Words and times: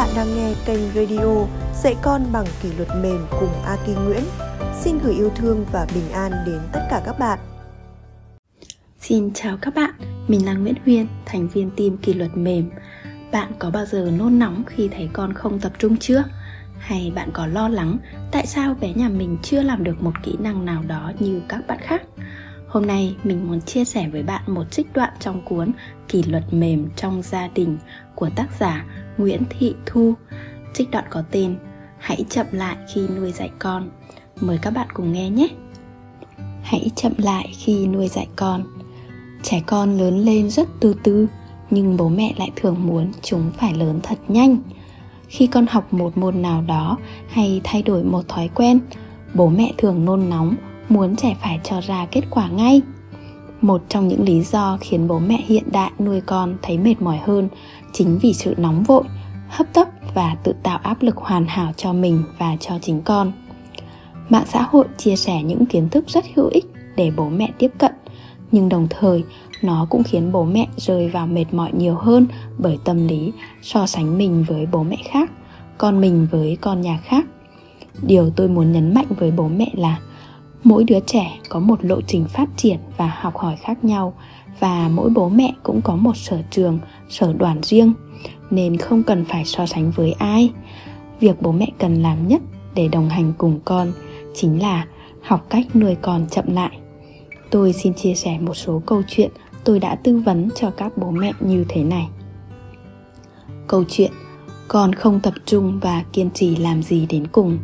bạn 0.00 0.08
đang 0.16 0.36
nghe 0.36 0.54
kênh 0.66 0.80
radio 0.94 1.46
Dạy 1.82 1.96
con 2.02 2.22
bằng 2.32 2.46
kỷ 2.62 2.68
luật 2.72 2.88
mềm 3.02 3.26
cùng 3.30 3.62
Aki 3.64 3.88
Nguyễn. 4.04 4.22
Xin 4.80 4.98
gửi 4.98 5.14
yêu 5.14 5.30
thương 5.36 5.64
và 5.72 5.86
bình 5.94 6.10
an 6.12 6.32
đến 6.46 6.60
tất 6.72 6.80
cả 6.90 7.02
các 7.06 7.18
bạn. 7.18 7.38
Xin 9.00 9.30
chào 9.34 9.56
các 9.60 9.74
bạn, 9.74 9.90
mình 10.28 10.46
là 10.46 10.52
Nguyễn 10.52 10.74
Huyên, 10.84 11.06
thành 11.26 11.48
viên 11.48 11.70
team 11.70 11.96
kỷ 11.96 12.14
luật 12.14 12.36
mềm. 12.36 12.70
Bạn 13.32 13.52
có 13.58 13.70
bao 13.70 13.86
giờ 13.86 14.10
nôn 14.18 14.38
nóng 14.38 14.62
khi 14.66 14.88
thấy 14.88 15.08
con 15.12 15.32
không 15.32 15.60
tập 15.60 15.72
trung 15.78 15.96
chưa? 15.96 16.24
Hay 16.78 17.12
bạn 17.14 17.30
có 17.32 17.46
lo 17.46 17.68
lắng 17.68 17.98
tại 18.32 18.46
sao 18.46 18.76
bé 18.80 18.92
nhà 18.92 19.08
mình 19.08 19.38
chưa 19.42 19.62
làm 19.62 19.84
được 19.84 20.02
một 20.02 20.14
kỹ 20.22 20.36
năng 20.38 20.64
nào 20.64 20.82
đó 20.82 21.12
như 21.18 21.42
các 21.48 21.66
bạn 21.66 21.78
khác? 21.80 22.02
Hôm 22.68 22.86
nay 22.86 23.16
mình 23.24 23.48
muốn 23.48 23.60
chia 23.60 23.84
sẻ 23.84 24.08
với 24.12 24.22
bạn 24.22 24.42
một 24.46 24.64
trích 24.70 24.92
đoạn 24.92 25.12
trong 25.20 25.42
cuốn 25.44 25.72
Kỷ 26.08 26.22
luật 26.22 26.44
mềm 26.54 26.88
trong 26.96 27.22
gia 27.22 27.48
đình 27.48 27.78
của 28.14 28.30
tác 28.36 28.48
giả 28.60 28.84
Nguyễn 29.20 29.42
Thị 29.50 29.74
Thu. 29.86 30.14
Trích 30.74 30.90
đoạn 30.90 31.04
có 31.10 31.22
tên 31.30 31.58
Hãy 31.98 32.24
chậm 32.28 32.46
lại 32.52 32.76
khi 32.94 33.08
nuôi 33.08 33.32
dạy 33.32 33.50
con. 33.58 33.90
Mời 34.40 34.58
các 34.62 34.70
bạn 34.70 34.88
cùng 34.94 35.12
nghe 35.12 35.30
nhé. 35.30 35.48
Hãy 36.62 36.90
chậm 36.96 37.12
lại 37.16 37.52
khi 37.58 37.86
nuôi 37.86 38.08
dạy 38.08 38.28
con. 38.36 38.64
Trẻ 39.42 39.62
con 39.66 39.98
lớn 39.98 40.18
lên 40.18 40.50
rất 40.50 40.68
từ 40.80 40.94
từ, 41.02 41.26
nhưng 41.70 41.96
bố 41.96 42.08
mẹ 42.08 42.34
lại 42.38 42.50
thường 42.56 42.76
muốn 42.86 43.12
chúng 43.22 43.50
phải 43.58 43.74
lớn 43.74 44.00
thật 44.02 44.18
nhanh. 44.28 44.56
Khi 45.28 45.46
con 45.46 45.66
học 45.66 45.92
một 45.92 46.18
môn 46.18 46.42
nào 46.42 46.62
đó 46.62 46.98
hay 47.28 47.60
thay 47.64 47.82
đổi 47.82 48.04
một 48.04 48.28
thói 48.28 48.48
quen, 48.54 48.80
bố 49.34 49.48
mẹ 49.48 49.72
thường 49.78 50.04
nôn 50.04 50.28
nóng 50.30 50.54
muốn 50.88 51.16
trẻ 51.16 51.36
phải 51.42 51.60
cho 51.64 51.80
ra 51.80 52.06
kết 52.10 52.22
quả 52.30 52.48
ngay 52.48 52.82
một 53.60 53.82
trong 53.88 54.08
những 54.08 54.24
lý 54.24 54.42
do 54.42 54.78
khiến 54.80 55.08
bố 55.08 55.18
mẹ 55.18 55.44
hiện 55.46 55.64
đại 55.72 55.90
nuôi 55.98 56.20
con 56.20 56.56
thấy 56.62 56.78
mệt 56.78 57.02
mỏi 57.02 57.18
hơn 57.18 57.48
chính 57.92 58.18
vì 58.18 58.32
sự 58.32 58.54
nóng 58.56 58.82
vội 58.82 59.04
hấp 59.50 59.72
tấp 59.72 59.88
và 60.14 60.36
tự 60.42 60.54
tạo 60.62 60.78
áp 60.82 61.02
lực 61.02 61.16
hoàn 61.16 61.46
hảo 61.46 61.72
cho 61.76 61.92
mình 61.92 62.22
và 62.38 62.56
cho 62.60 62.78
chính 62.82 63.02
con. 63.02 63.32
Mạng 64.28 64.44
xã 64.46 64.62
hội 64.62 64.86
chia 64.96 65.16
sẻ 65.16 65.42
những 65.42 65.66
kiến 65.66 65.88
thức 65.88 66.04
rất 66.08 66.24
hữu 66.34 66.48
ích 66.48 66.64
để 66.96 67.10
bố 67.16 67.28
mẹ 67.28 67.50
tiếp 67.58 67.70
cận, 67.78 67.92
nhưng 68.52 68.68
đồng 68.68 68.86
thời, 68.90 69.24
nó 69.62 69.86
cũng 69.90 70.02
khiến 70.02 70.32
bố 70.32 70.44
mẹ 70.44 70.66
rơi 70.76 71.08
vào 71.08 71.26
mệt 71.26 71.44
mỏi 71.52 71.70
nhiều 71.72 71.94
hơn 71.94 72.26
bởi 72.58 72.78
tâm 72.84 73.08
lý 73.08 73.32
so 73.62 73.86
sánh 73.86 74.18
mình 74.18 74.44
với 74.48 74.66
bố 74.72 74.82
mẹ 74.82 74.96
khác, 75.04 75.30
con 75.78 76.00
mình 76.00 76.26
với 76.30 76.58
con 76.60 76.80
nhà 76.80 76.98
khác. 77.04 77.26
Điều 78.02 78.30
tôi 78.30 78.48
muốn 78.48 78.72
nhấn 78.72 78.94
mạnh 78.94 79.06
với 79.08 79.30
bố 79.30 79.48
mẹ 79.48 79.70
là 79.74 79.98
mỗi 80.64 80.84
đứa 80.84 81.00
trẻ 81.06 81.38
có 81.48 81.60
một 81.60 81.84
lộ 81.84 82.00
trình 82.00 82.24
phát 82.24 82.48
triển 82.56 82.78
và 82.96 83.16
học 83.20 83.36
hỏi 83.36 83.56
khác 83.56 83.84
nhau 83.84 84.14
và 84.58 84.88
mỗi 84.88 85.10
bố 85.10 85.28
mẹ 85.28 85.54
cũng 85.62 85.82
có 85.82 85.96
một 85.96 86.16
sở 86.16 86.42
trường, 86.50 86.78
sở 87.08 87.32
đoàn 87.32 87.62
riêng, 87.62 87.92
nên 88.50 88.76
không 88.76 89.02
cần 89.02 89.24
phải 89.24 89.44
so 89.44 89.66
sánh 89.66 89.90
với 89.90 90.12
ai. 90.12 90.52
Việc 91.20 91.42
bố 91.42 91.52
mẹ 91.52 91.66
cần 91.78 92.02
làm 92.02 92.28
nhất 92.28 92.42
để 92.74 92.88
đồng 92.88 93.08
hành 93.08 93.32
cùng 93.38 93.60
con 93.64 93.92
chính 94.34 94.62
là 94.62 94.86
học 95.22 95.46
cách 95.50 95.66
nuôi 95.76 95.96
con 96.02 96.26
chậm 96.30 96.44
lại. 96.54 96.78
Tôi 97.50 97.72
xin 97.72 97.94
chia 97.94 98.14
sẻ 98.14 98.38
một 98.40 98.54
số 98.54 98.82
câu 98.86 99.02
chuyện 99.08 99.30
tôi 99.64 99.78
đã 99.78 99.94
tư 99.94 100.16
vấn 100.18 100.48
cho 100.54 100.70
các 100.70 100.98
bố 100.98 101.10
mẹ 101.10 101.32
như 101.40 101.64
thế 101.68 101.84
này. 101.84 102.08
Câu 103.66 103.84
chuyện, 103.88 104.12
con 104.68 104.92
không 104.92 105.20
tập 105.20 105.34
trung 105.46 105.80
và 105.82 106.04
kiên 106.12 106.30
trì 106.30 106.56
làm 106.56 106.82
gì 106.82 107.06
đến 107.06 107.26
cùng. 107.26 107.58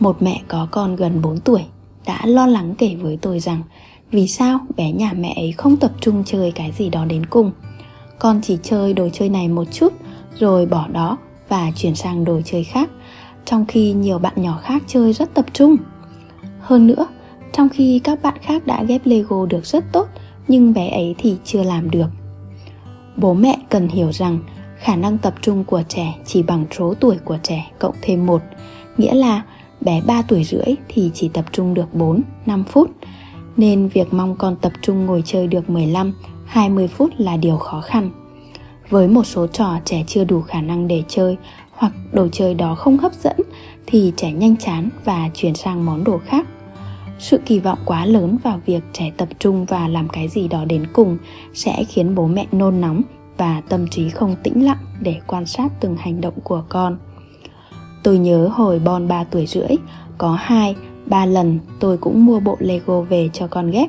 Một 0.00 0.22
mẹ 0.22 0.42
có 0.48 0.68
con 0.70 0.96
gần 0.96 1.22
4 1.22 1.40
tuổi 1.40 1.64
đã 2.06 2.26
lo 2.26 2.46
lắng 2.46 2.74
kể 2.78 2.94
với 2.94 3.18
tôi 3.22 3.40
rằng 3.40 3.62
vì 4.10 4.28
sao 4.28 4.58
bé 4.76 4.92
nhà 4.92 5.12
mẹ 5.16 5.34
ấy 5.36 5.52
không 5.52 5.76
tập 5.76 5.92
trung 6.00 6.22
chơi 6.26 6.50
cái 6.50 6.72
gì 6.72 6.88
đó 6.88 7.04
đến 7.04 7.26
cùng? 7.26 7.52
Con 8.18 8.40
chỉ 8.42 8.58
chơi 8.62 8.92
đồ 8.92 9.08
chơi 9.12 9.28
này 9.28 9.48
một 9.48 9.64
chút 9.72 9.92
rồi 10.38 10.66
bỏ 10.66 10.88
đó 10.88 11.18
và 11.48 11.70
chuyển 11.76 11.94
sang 11.94 12.24
đồ 12.24 12.40
chơi 12.44 12.64
khác 12.64 12.90
trong 13.44 13.66
khi 13.66 13.92
nhiều 13.92 14.18
bạn 14.18 14.32
nhỏ 14.36 14.60
khác 14.62 14.82
chơi 14.86 15.12
rất 15.12 15.34
tập 15.34 15.46
trung. 15.52 15.76
Hơn 16.60 16.86
nữa 16.86 17.06
trong 17.52 17.68
khi 17.68 18.00
các 18.04 18.22
bạn 18.22 18.34
khác 18.42 18.66
đã 18.66 18.84
ghép 18.84 19.06
lego 19.06 19.46
được 19.46 19.66
rất 19.66 19.84
tốt 19.92 20.08
nhưng 20.48 20.74
bé 20.74 20.88
ấy 20.88 21.14
thì 21.18 21.36
chưa 21.44 21.62
làm 21.62 21.90
được. 21.90 22.08
Bố 23.16 23.34
mẹ 23.34 23.58
cần 23.70 23.88
hiểu 23.88 24.12
rằng 24.12 24.38
khả 24.78 24.96
năng 24.96 25.18
tập 25.18 25.34
trung 25.40 25.64
của 25.64 25.82
trẻ 25.88 26.14
chỉ 26.26 26.42
bằng 26.42 26.64
số 26.78 26.94
tuổi 27.00 27.16
của 27.24 27.38
trẻ 27.42 27.70
cộng 27.78 27.94
thêm 28.02 28.26
một 28.26 28.42
nghĩa 28.96 29.14
là 29.14 29.42
bé 29.80 30.00
3 30.06 30.22
tuổi 30.22 30.44
rưỡi 30.44 30.74
thì 30.88 31.10
chỉ 31.14 31.28
tập 31.28 31.44
trung 31.52 31.74
được 31.74 31.94
4, 31.94 32.22
5 32.46 32.64
phút. 32.64 32.90
Nên 33.56 33.88
việc 33.88 34.14
mong 34.14 34.36
con 34.36 34.56
tập 34.56 34.72
trung 34.82 35.06
ngồi 35.06 35.22
chơi 35.26 35.46
được 35.46 35.70
15, 35.70 36.12
20 36.46 36.88
phút 36.88 37.10
là 37.18 37.36
điều 37.36 37.56
khó 37.56 37.80
khăn. 37.80 38.10
Với 38.90 39.08
một 39.08 39.24
số 39.24 39.46
trò 39.46 39.78
trẻ 39.84 40.04
chưa 40.06 40.24
đủ 40.24 40.40
khả 40.40 40.60
năng 40.60 40.88
để 40.88 41.02
chơi 41.08 41.36
hoặc 41.72 41.92
đồ 42.12 42.28
chơi 42.32 42.54
đó 42.54 42.74
không 42.74 42.98
hấp 42.98 43.12
dẫn 43.14 43.36
thì 43.86 44.12
trẻ 44.16 44.32
nhanh 44.32 44.56
chán 44.56 44.88
và 45.04 45.30
chuyển 45.34 45.54
sang 45.54 45.86
món 45.86 46.04
đồ 46.04 46.18
khác. 46.26 46.46
Sự 47.18 47.38
kỳ 47.46 47.58
vọng 47.58 47.78
quá 47.84 48.06
lớn 48.06 48.38
vào 48.42 48.60
việc 48.66 48.82
trẻ 48.92 49.10
tập 49.16 49.28
trung 49.38 49.64
và 49.64 49.88
làm 49.88 50.08
cái 50.08 50.28
gì 50.28 50.48
đó 50.48 50.64
đến 50.64 50.86
cùng 50.92 51.18
sẽ 51.54 51.84
khiến 51.84 52.14
bố 52.14 52.26
mẹ 52.26 52.46
nôn 52.52 52.80
nóng 52.80 53.02
và 53.36 53.62
tâm 53.68 53.88
trí 53.88 54.10
không 54.10 54.36
tĩnh 54.42 54.64
lặng 54.64 54.78
để 55.00 55.20
quan 55.26 55.46
sát 55.46 55.72
từng 55.80 55.96
hành 55.96 56.20
động 56.20 56.34
của 56.44 56.64
con. 56.68 56.98
Tôi 58.02 58.18
nhớ 58.18 58.48
hồi 58.52 58.78
Bon 58.78 59.08
3 59.08 59.24
tuổi 59.24 59.46
rưỡi, 59.46 59.76
có 60.18 60.38
hai 60.40 60.76
3 61.06 61.26
lần 61.26 61.58
tôi 61.80 61.96
cũng 61.96 62.26
mua 62.26 62.40
bộ 62.40 62.56
Lego 62.60 63.00
về 63.00 63.30
cho 63.32 63.46
con 63.46 63.70
ghép. 63.70 63.88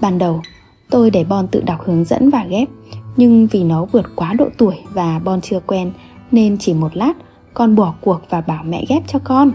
Ban 0.00 0.18
đầu, 0.18 0.42
tôi 0.90 1.10
để 1.10 1.24
Bon 1.24 1.48
tự 1.48 1.62
đọc 1.66 1.80
hướng 1.84 2.04
dẫn 2.04 2.30
và 2.30 2.44
ghép, 2.44 2.68
nhưng 3.16 3.46
vì 3.46 3.64
nó 3.64 3.84
vượt 3.84 4.06
quá 4.16 4.32
độ 4.32 4.46
tuổi 4.58 4.74
và 4.92 5.20
Bon 5.24 5.40
chưa 5.40 5.60
quen 5.60 5.92
nên 6.30 6.58
chỉ 6.58 6.74
một 6.74 6.96
lát 6.96 7.12
con 7.54 7.76
bỏ 7.76 7.94
cuộc 8.00 8.20
và 8.30 8.40
bảo 8.40 8.64
mẹ 8.64 8.84
ghép 8.88 9.02
cho 9.06 9.18
con. 9.24 9.52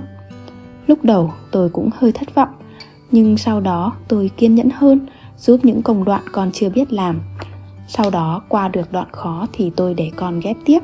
Lúc 0.88 1.00
đầu 1.04 1.34
tôi 1.52 1.70
cũng 1.70 1.90
hơi 1.96 2.12
thất 2.12 2.36
vọng, 2.36 2.50
nhưng 3.12 3.38
sau 3.38 3.60
đó 3.60 3.94
tôi 4.08 4.32
kiên 4.38 4.56
nhẫn 4.56 4.70
hơn, 4.70 5.08
giúp 5.38 5.60
những 5.64 5.82
công 5.82 6.04
đoạn 6.04 6.24
con 6.32 6.52
chưa 6.52 6.70
biết 6.70 6.94
làm. 6.94 7.22
Sau 7.88 8.10
đó 8.10 8.42
qua 8.48 8.68
được 8.68 8.92
đoạn 8.92 9.08
khó 9.12 9.48
thì 9.54 9.72
tôi 9.76 9.94
để 9.94 10.12
con 10.16 10.40
ghép 10.40 10.58
tiếp. 10.66 10.80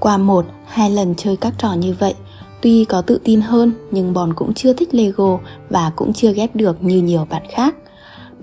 Qua 0.00 0.18
một, 0.18 0.46
hai 0.66 0.90
lần 0.90 1.14
chơi 1.16 1.36
các 1.36 1.54
trò 1.58 1.72
như 1.72 1.94
vậy, 1.98 2.14
tuy 2.62 2.84
có 2.84 3.02
tự 3.02 3.20
tin 3.24 3.40
hơn 3.40 3.72
nhưng 3.90 4.12
Bòn 4.12 4.34
cũng 4.34 4.54
chưa 4.54 4.72
thích 4.72 4.94
Lego 4.94 5.38
và 5.70 5.92
cũng 5.96 6.12
chưa 6.12 6.32
ghép 6.32 6.56
được 6.56 6.84
như 6.84 7.02
nhiều 7.02 7.26
bạn 7.30 7.42
khác. 7.50 7.74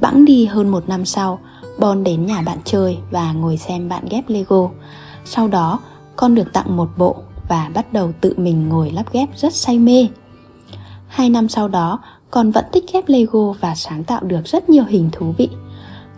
Bẵng 0.01 0.25
đi 0.25 0.45
hơn 0.45 0.69
một 0.69 0.89
năm 0.89 1.05
sau, 1.05 1.39
Bon 1.79 2.03
đến 2.03 2.25
nhà 2.25 2.41
bạn 2.41 2.57
chơi 2.65 2.97
và 3.11 3.31
ngồi 3.31 3.57
xem 3.57 3.89
bạn 3.89 4.05
ghép 4.09 4.29
Lego. 4.29 4.69
Sau 5.25 5.47
đó, 5.47 5.79
con 6.15 6.35
được 6.35 6.53
tặng 6.53 6.77
một 6.77 6.89
bộ 6.97 7.15
và 7.49 7.71
bắt 7.73 7.93
đầu 7.93 8.11
tự 8.21 8.33
mình 8.37 8.69
ngồi 8.69 8.91
lắp 8.91 9.13
ghép 9.13 9.29
rất 9.35 9.53
say 9.53 9.79
mê. 9.79 10.07
Hai 11.07 11.29
năm 11.29 11.49
sau 11.49 11.67
đó, 11.67 11.99
con 12.31 12.51
vẫn 12.51 12.65
thích 12.71 12.85
ghép 12.93 13.03
Lego 13.07 13.51
và 13.59 13.75
sáng 13.75 14.03
tạo 14.03 14.21
được 14.23 14.41
rất 14.45 14.69
nhiều 14.69 14.83
hình 14.87 15.09
thú 15.11 15.33
vị. 15.37 15.49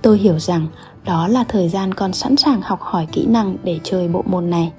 Tôi 0.01 0.17
hiểu 0.17 0.39
rằng 0.39 0.67
đó 1.05 1.27
là 1.27 1.43
thời 1.43 1.69
gian 1.69 1.93
con 1.93 2.13
sẵn 2.13 2.35
sàng 2.35 2.61
học 2.61 2.81
hỏi 2.81 3.07
kỹ 3.11 3.25
năng 3.25 3.57
để 3.63 3.79
chơi 3.83 4.07
bộ 4.07 4.23
môn 4.25 4.49
này. 4.49 4.71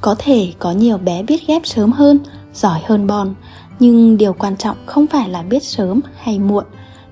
Có 0.00 0.14
thể 0.18 0.52
có 0.58 0.72
nhiều 0.72 0.98
bé 0.98 1.22
biết 1.22 1.46
ghép 1.46 1.66
sớm 1.66 1.92
hơn, 1.92 2.18
giỏi 2.54 2.80
hơn 2.84 3.06
Bon, 3.06 3.34
nhưng 3.78 4.16
điều 4.16 4.32
quan 4.32 4.56
trọng 4.56 4.76
không 4.86 5.06
phải 5.06 5.28
là 5.28 5.42
biết 5.42 5.64
sớm 5.64 6.00
hay 6.16 6.38
muộn, 6.38 6.64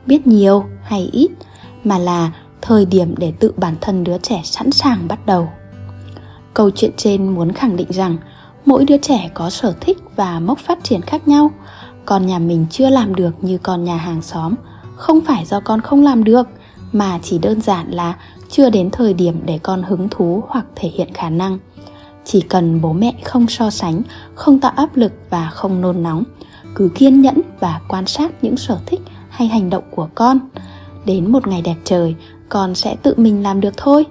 biết 0.06 0.26
nhiều 0.26 0.64
hay 0.82 1.08
ít, 1.12 1.30
mà 1.84 1.98
là 1.98 2.32
thời 2.60 2.84
điểm 2.84 3.14
để 3.18 3.32
tự 3.40 3.52
bản 3.56 3.74
thân 3.80 4.04
đứa 4.04 4.18
trẻ 4.18 4.40
sẵn 4.44 4.70
sàng 4.70 5.08
bắt 5.08 5.26
đầu. 5.26 5.48
Câu 6.54 6.70
chuyện 6.70 6.90
trên 6.96 7.28
muốn 7.28 7.52
khẳng 7.52 7.76
định 7.76 7.88
rằng 7.90 8.16
mỗi 8.66 8.84
đứa 8.84 8.96
trẻ 8.96 9.30
có 9.34 9.50
sở 9.50 9.74
thích 9.80 9.98
và 10.16 10.40
mốc 10.40 10.58
phát 10.58 10.78
triển 10.82 11.00
khác 11.00 11.28
nhau. 11.28 11.50
Con 12.04 12.26
nhà 12.26 12.38
mình 12.38 12.66
chưa 12.70 12.88
làm 12.88 13.14
được 13.14 13.44
như 13.44 13.58
con 13.58 13.84
nhà 13.84 13.96
hàng 13.96 14.22
xóm, 14.22 14.54
không 14.96 15.20
phải 15.20 15.44
do 15.44 15.60
con 15.60 15.80
không 15.80 16.02
làm 16.02 16.24
được, 16.24 16.48
mà 16.92 17.18
chỉ 17.22 17.38
đơn 17.38 17.60
giản 17.60 17.90
là 17.90 18.16
chưa 18.48 18.70
đến 18.70 18.90
thời 18.90 19.14
điểm 19.14 19.40
để 19.44 19.58
con 19.62 19.82
hứng 19.82 20.08
thú 20.08 20.42
hoặc 20.48 20.66
thể 20.76 20.88
hiện 20.88 21.14
khả 21.14 21.30
năng 21.30 21.58
chỉ 22.32 22.41
cần 22.41 22.81
bố 22.81 22.93
mẹ 22.93 23.14
không 23.25 23.46
so 23.46 23.70
sánh, 23.70 24.02
không 24.34 24.60
tạo 24.60 24.72
áp 24.76 24.96
lực 24.96 25.12
và 25.31 25.50
không 25.50 25.81
nôn 25.81 26.02
nóng, 26.02 26.25
cứ 26.75 26.90
kiên 26.94 27.20
nhẫn 27.20 27.40
và 27.60 27.81
quan 27.88 28.06
sát 28.06 28.44
những 28.44 28.56
sở 28.56 28.78
thích 28.87 29.00
hay 29.28 29.49
hành 29.49 29.70
động 29.70 29.84
của 29.90 30.08
con. 30.14 30.38
Đến 31.05 31.32
một 31.32 31.46
ngày 31.46 31.62
đẹp 31.62 31.76
trời, 31.84 32.14
con 32.49 32.75
sẽ 32.75 32.96
tự 33.02 33.14
mình 33.16 33.43
làm 33.43 33.60
được 33.60 33.76
thôi. 33.76 34.06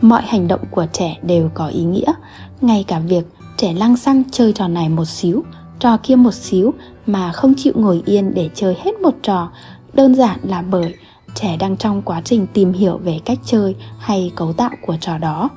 Mọi 0.00 0.22
hành 0.22 0.48
động 0.48 0.60
của 0.70 0.86
trẻ 0.92 1.16
đều 1.22 1.50
có 1.54 1.66
ý 1.66 1.84
nghĩa, 1.84 2.12
ngay 2.60 2.84
cả 2.88 2.98
việc 2.98 3.26
trẻ 3.56 3.72
lăng 3.72 3.96
xăng 3.96 4.22
chơi 4.30 4.52
trò 4.52 4.68
này 4.68 4.88
một 4.88 5.04
xíu, 5.04 5.44
trò 5.78 5.96
kia 6.02 6.16
một 6.16 6.34
xíu 6.34 6.74
mà 7.06 7.32
không 7.32 7.54
chịu 7.56 7.72
ngồi 7.76 8.02
yên 8.06 8.34
để 8.34 8.50
chơi 8.54 8.76
hết 8.84 9.00
một 9.02 9.14
trò, 9.22 9.50
đơn 9.92 10.14
giản 10.14 10.38
là 10.42 10.62
bởi 10.62 10.94
trẻ 11.34 11.56
đang 11.56 11.76
trong 11.76 12.02
quá 12.02 12.20
trình 12.24 12.46
tìm 12.52 12.72
hiểu 12.72 12.98
về 12.98 13.20
cách 13.24 13.38
chơi 13.44 13.74
hay 13.98 14.32
cấu 14.36 14.52
tạo 14.52 14.70
của 14.86 14.96
trò 15.00 15.18
đó. 15.18 15.50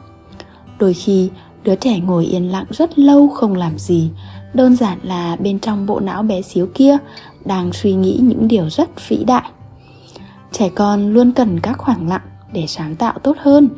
Đôi 0.79 0.93
khi 0.93 1.29
đứa 1.63 1.75
trẻ 1.75 1.99
ngồi 1.99 2.25
yên 2.25 2.51
lặng 2.51 2.65
rất 2.69 2.99
lâu 2.99 3.27
không 3.27 3.55
làm 3.55 3.77
gì. 3.77 4.09
Đơn 4.53 4.75
giản 4.75 4.99
là 5.03 5.35
bên 5.35 5.59
trong 5.59 5.85
bộ 5.85 5.99
não 5.99 6.23
bé 6.23 6.41
xíu 6.41 6.67
kia 6.73 6.97
đang 7.45 7.73
suy 7.73 7.93
nghĩ 7.93 8.19
những 8.21 8.47
điều 8.47 8.69
rất 8.69 9.09
vĩ 9.09 9.23
đại. 9.23 9.49
Trẻ 10.51 10.69
con 10.75 11.13
luôn 11.13 11.31
cần 11.31 11.59
các 11.59 11.77
khoảng 11.77 12.09
lặng 12.09 12.21
để 12.53 12.67
sáng 12.67 12.95
tạo 12.95 13.13
tốt 13.23 13.37
hơn 13.39 13.69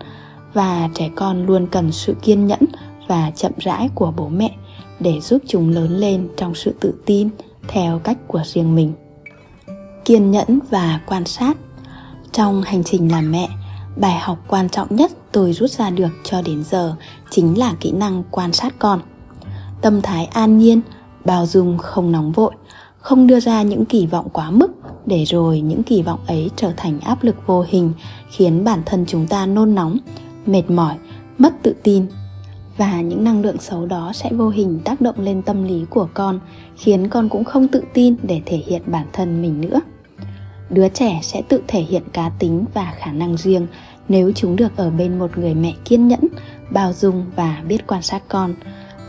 và 0.53 0.89
trẻ 0.95 1.09
con 1.15 1.45
luôn 1.45 1.67
cần 1.71 1.91
sự 1.91 2.15
kiên 2.21 2.47
nhẫn 2.47 2.61
và 3.07 3.31
chậm 3.35 3.51
rãi 3.57 3.89
của 3.95 4.13
bố 4.17 4.29
mẹ 4.29 4.51
để 4.99 5.19
giúp 5.19 5.41
chúng 5.47 5.69
lớn 5.69 5.97
lên 5.97 6.29
trong 6.37 6.55
sự 6.55 6.73
tự 6.79 6.93
tin 7.05 7.29
theo 7.67 7.99
cách 7.99 8.17
của 8.27 8.41
riêng 8.45 8.75
mình. 8.75 8.93
Kiên 10.05 10.31
nhẫn 10.31 10.59
và 10.69 10.99
quan 11.05 11.25
sát. 11.25 11.57
Trong 12.31 12.61
hành 12.61 12.83
trình 12.83 13.11
làm 13.11 13.31
mẹ 13.31 13.49
bài 13.95 14.19
học 14.19 14.37
quan 14.47 14.69
trọng 14.69 14.87
nhất 14.95 15.11
tôi 15.31 15.53
rút 15.53 15.69
ra 15.69 15.89
được 15.89 16.09
cho 16.23 16.41
đến 16.41 16.63
giờ 16.63 16.95
chính 17.29 17.57
là 17.57 17.73
kỹ 17.79 17.91
năng 17.91 18.23
quan 18.31 18.53
sát 18.53 18.75
con. 18.79 18.99
Tâm 19.81 20.01
thái 20.01 20.25
an 20.25 20.57
nhiên, 20.57 20.81
bao 21.25 21.45
dung 21.45 21.77
không 21.77 22.11
nóng 22.11 22.31
vội, 22.31 22.51
không 22.97 23.27
đưa 23.27 23.39
ra 23.39 23.61
những 23.61 23.85
kỳ 23.85 24.05
vọng 24.05 24.29
quá 24.33 24.51
mức 24.51 24.71
để 25.05 25.23
rồi 25.23 25.61
những 25.61 25.83
kỳ 25.83 26.01
vọng 26.01 26.19
ấy 26.27 26.49
trở 26.55 26.71
thành 26.77 26.99
áp 26.99 27.23
lực 27.23 27.35
vô 27.45 27.65
hình, 27.67 27.93
khiến 28.29 28.63
bản 28.63 28.81
thân 28.85 29.05
chúng 29.07 29.27
ta 29.27 29.45
nôn 29.45 29.75
nóng, 29.75 29.97
mệt 30.45 30.69
mỏi, 30.69 30.95
mất 31.37 31.53
tự 31.63 31.75
tin. 31.83 32.05
Và 32.77 33.01
những 33.01 33.23
năng 33.23 33.41
lượng 33.41 33.57
xấu 33.59 33.85
đó 33.85 34.11
sẽ 34.13 34.29
vô 34.33 34.49
hình 34.49 34.79
tác 34.85 35.01
động 35.01 35.15
lên 35.19 35.41
tâm 35.41 35.63
lý 35.63 35.85
của 35.89 36.07
con, 36.13 36.39
khiến 36.75 37.07
con 37.07 37.29
cũng 37.29 37.43
không 37.43 37.67
tự 37.67 37.83
tin 37.93 38.15
để 38.23 38.41
thể 38.45 38.57
hiện 38.57 38.81
bản 38.85 39.07
thân 39.13 39.41
mình 39.41 39.61
nữa 39.61 39.79
đứa 40.71 40.89
trẻ 40.89 41.19
sẽ 41.23 41.41
tự 41.49 41.61
thể 41.67 41.81
hiện 41.81 42.03
cá 42.13 42.29
tính 42.39 42.65
và 42.73 42.93
khả 42.97 43.11
năng 43.11 43.37
riêng 43.37 43.67
nếu 44.07 44.31
chúng 44.35 44.55
được 44.55 44.77
ở 44.77 44.89
bên 44.89 45.19
một 45.19 45.37
người 45.37 45.53
mẹ 45.53 45.73
kiên 45.85 46.07
nhẫn, 46.07 46.27
bao 46.71 46.93
dung 46.93 47.25
và 47.35 47.61
biết 47.67 47.87
quan 47.87 48.01
sát 48.01 48.23
con. 48.27 48.53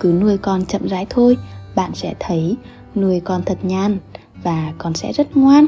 Cứ 0.01 0.13
nuôi 0.21 0.39
con 0.39 0.65
chậm 0.65 0.89
rãi 0.89 1.07
thôi, 1.11 1.37
bạn 1.75 1.91
sẽ 1.95 2.15
thấy 2.21 2.57
nuôi 2.95 3.21
con 3.21 3.43
thật 3.47 3.59
nhan 3.63 3.99
và 4.43 4.73
con 4.79 4.95
sẽ 4.95 5.13
rất 5.13 5.37
ngoan. 5.37 5.67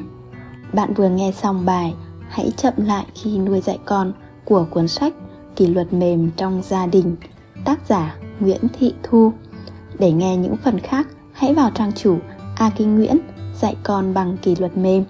Bạn 0.73 0.95
vừa 0.95 1.09
nghe 1.09 1.33
xong 1.33 1.65
bài 1.65 1.95
hãy 2.29 2.51
chậm 2.57 2.75
lại 2.77 3.05
khi 3.15 3.39
nuôi 3.39 3.61
dạy 3.61 3.79
con 3.85 4.13
của 4.45 4.67
cuốn 4.71 4.89
sách 4.89 5.15
kỷ 5.57 5.67
luật 5.67 5.93
mềm 5.93 6.31
trong 6.37 6.63
gia 6.63 6.87
đình, 6.87 7.17
tác 7.65 7.81
giả 7.89 8.17
nguyễn 8.41 8.61
thị 8.79 8.95
thu. 9.03 9.33
Để 9.99 10.13
nghe 10.13 10.37
những 10.37 10.57
phần 10.57 10.79
khác, 10.81 11.09
hãy 11.33 11.55
vào 11.55 11.71
trang 11.75 11.93
chủ 11.93 12.19
a 12.57 12.71
kinh 12.77 12.95
nguyễn, 12.95 13.19
dạy 13.61 13.77
con 13.83 14.15
bằng 14.15 14.37
kỷ 14.43 14.55
luật 14.57 14.77
mềm 14.77 15.05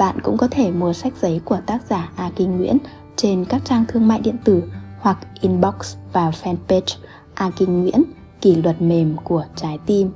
bạn 0.00 0.18
cũng 0.22 0.36
có 0.36 0.48
thể 0.50 0.70
mua 0.70 0.92
sách 0.92 1.12
giấy 1.20 1.40
của 1.44 1.58
tác 1.66 1.82
giả 1.90 2.10
a 2.16 2.30
kinh 2.36 2.56
nguyễn 2.56 2.78
trên 3.16 3.44
các 3.44 3.62
trang 3.64 3.84
thương 3.88 4.08
mại 4.08 4.20
điện 4.20 4.36
tử 4.44 4.62
hoặc 4.98 5.18
inbox 5.40 5.96
vào 6.12 6.30
fanpage 6.30 6.96
a 7.34 7.50
kinh 7.56 7.82
nguyễn, 7.82 8.02
kỷ 8.40 8.54
luật 8.54 8.82
mềm 8.82 9.16
của 9.24 9.44
trái 9.56 9.78
tim 9.86 10.10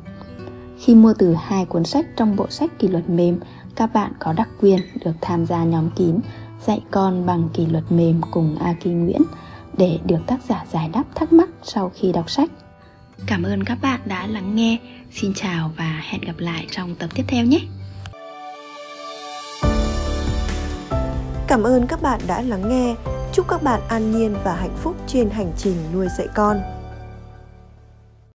khi 0.84 0.94
mua 0.94 1.14
từ 1.18 1.34
hai 1.34 1.64
cuốn 1.64 1.84
sách 1.84 2.06
trong 2.16 2.36
bộ 2.36 2.46
sách 2.50 2.78
kỷ 2.78 2.88
luật 2.88 3.10
mềm, 3.10 3.38
các 3.74 3.92
bạn 3.94 4.12
có 4.18 4.32
đặc 4.32 4.48
quyền 4.60 4.80
được 5.04 5.12
tham 5.20 5.46
gia 5.46 5.64
nhóm 5.64 5.90
kín, 5.90 6.18
dạy 6.66 6.80
con 6.90 7.26
bằng 7.26 7.48
kỷ 7.54 7.66
luật 7.66 7.92
mềm 7.92 8.20
cùng 8.30 8.56
A 8.58 8.74
Kinh 8.80 9.04
Nguyễn 9.04 9.22
để 9.76 9.98
được 10.04 10.18
tác 10.26 10.38
giả 10.48 10.64
giải 10.72 10.88
đáp 10.92 11.04
thắc 11.14 11.32
mắc 11.32 11.48
sau 11.62 11.92
khi 11.94 12.12
đọc 12.12 12.30
sách. 12.30 12.50
Cảm 13.26 13.42
ơn 13.42 13.64
các 13.64 13.78
bạn 13.82 14.00
đã 14.04 14.26
lắng 14.26 14.56
nghe. 14.56 14.78
Xin 15.12 15.32
chào 15.34 15.70
và 15.76 16.02
hẹn 16.04 16.20
gặp 16.20 16.38
lại 16.38 16.66
trong 16.70 16.94
tập 16.94 17.10
tiếp 17.14 17.24
theo 17.28 17.44
nhé. 17.44 17.60
Cảm 21.54 21.62
ơn 21.62 21.86
các 21.86 22.02
bạn 22.02 22.20
đã 22.26 22.42
lắng 22.42 22.68
nghe. 22.68 22.94
Chúc 23.32 23.48
các 23.48 23.62
bạn 23.62 23.80
an 23.88 24.12
nhiên 24.12 24.36
và 24.44 24.54
hạnh 24.54 24.76
phúc 24.82 24.96
trên 25.06 25.30
hành 25.30 25.52
trình 25.56 25.76
nuôi 25.92 26.06
dạy 26.18 26.28
con. 26.34 26.73